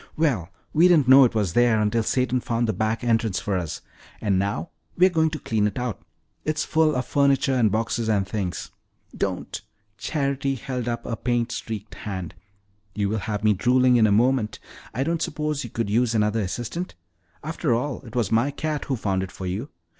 "Well, 0.17 0.49
we 0.73 0.87
didn't 0.87 1.07
know 1.07 1.25
it 1.25 1.35
was 1.35 1.53
there 1.53 1.79
until 1.79 2.01
Satan 2.01 2.39
found 2.39 2.67
the 2.67 2.73
back 2.73 3.03
entrance 3.03 3.39
for 3.39 3.55
us. 3.55 3.81
And 4.19 4.39
now 4.39 4.71
we're 4.97 5.11
going 5.11 5.29
to 5.29 5.37
clean 5.37 5.67
it 5.67 5.77
out. 5.77 6.01
It's 6.43 6.65
full 6.65 6.95
of 6.95 7.05
furniture 7.05 7.53
and 7.53 7.71
boxes 7.71 8.09
and 8.09 8.27
things." 8.27 8.71
"Don't!" 9.15 9.61
Charity 9.99 10.55
held 10.55 10.87
up 10.87 11.05
a 11.05 11.15
paint 11.15 11.51
streaked 11.51 11.93
hand. 11.93 12.33
"You 12.95 13.09
will 13.09 13.19
have 13.19 13.43
me 13.43 13.53
drooling 13.53 13.97
in 13.97 14.07
a 14.07 14.11
moment. 14.11 14.57
I 14.91 15.03
don't 15.03 15.21
suppose 15.21 15.63
you 15.63 15.69
could 15.69 15.87
use 15.91 16.15
another 16.15 16.39
assistant? 16.39 16.95
After 17.43 17.71
all, 17.75 18.01
it 18.01 18.15
was 18.15 18.31
my 18.31 18.49
cat 18.49 18.85
who 18.85 18.95
found 18.95 19.21
it 19.21 19.31
for 19.31 19.45
you. 19.45 19.69